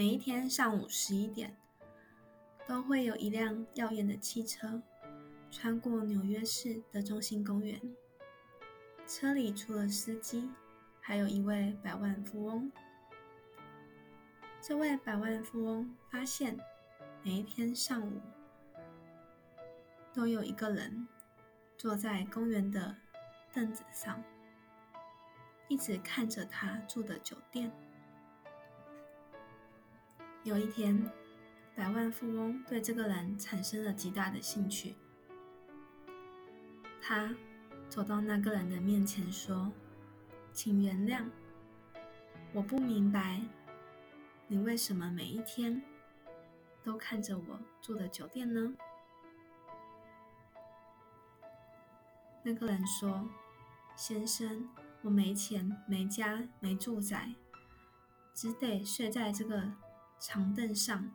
[0.00, 1.54] 每一天上午十一点，
[2.66, 4.80] 都会有一辆耀眼的汽车
[5.50, 7.78] 穿过纽约市的中心公园。
[9.06, 10.50] 车里除了司机，
[11.02, 12.72] 还有一位百万富翁。
[14.62, 16.58] 这位百万富翁发现，
[17.22, 18.22] 每一天上午
[20.14, 21.06] 都有一个人
[21.76, 22.96] 坐在公园的
[23.52, 24.24] 凳子上，
[25.68, 27.70] 一直看着他住的酒店。
[30.42, 31.06] 有一天，
[31.76, 34.94] 百万富翁对这个人产生了极大的兴趣。
[36.98, 37.34] 他
[37.90, 39.70] 走到那个人的面前说
[40.50, 41.26] ：“请原谅，
[42.54, 43.42] 我不明白
[44.46, 45.82] 你为什么每一天
[46.82, 48.74] 都看着我住的酒店呢？”
[52.42, 53.28] 那个人说
[53.94, 54.70] ：“先生，
[55.02, 57.34] 我没钱，没家，没住宅，
[58.32, 59.70] 只得睡在这个。”
[60.20, 61.10] 长凳上，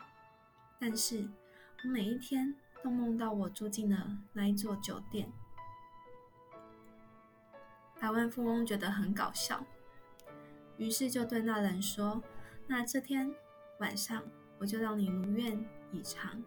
[0.79, 1.29] 但是
[1.83, 5.31] 我每一天都梦到我住进了那一座酒店。
[7.99, 9.63] 百万富翁觉得很搞笑，
[10.77, 12.21] 于是就对那人说
[12.67, 13.31] ：“那这天
[13.79, 14.23] 晚上
[14.57, 16.43] 我就让你如愿以偿，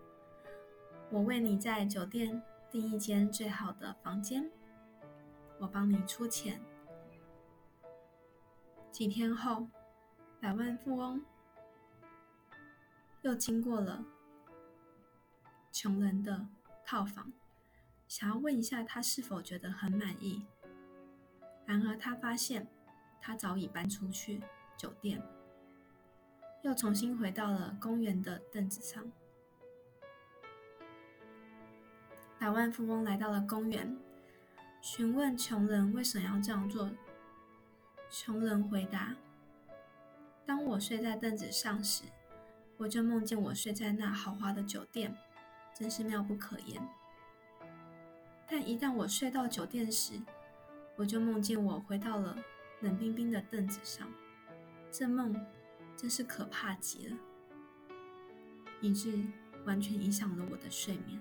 [1.11, 4.51] 我为你在酒店订一间最好的房间，
[5.61, 6.61] 我帮你出钱。”
[8.91, 9.69] 几天后，
[10.41, 11.25] 百万富翁。
[13.23, 14.05] 又经过了
[15.73, 16.47] 穷人的
[16.85, 17.33] 套房，
[18.07, 20.47] 想要问一下他是否觉得很满意。
[21.67, 22.67] 然而他发现
[23.21, 24.41] 他早已搬出去
[24.77, 25.23] 酒店，
[26.63, 29.11] 又重新回到了公园的凳子上。
[32.39, 33.99] 百万富翁来到了公园，
[34.81, 36.89] 询问穷人为什么要这样做。
[38.09, 39.15] 穷人回答
[40.47, 42.05] ：“当我睡在凳子上时。”
[42.79, 45.15] 我就梦见我睡在那豪华的酒店，
[45.75, 46.81] 真是妙不可言。
[48.49, 50.15] 但一旦我睡到酒店时，
[50.97, 52.39] 我就梦见我回到了
[52.81, 54.09] 冷冰冰的凳子上，
[54.91, 55.35] 这梦
[55.97, 57.17] 真是可怕极了，
[58.81, 59.23] 以致
[59.67, 61.21] 完全影响了我的睡眠。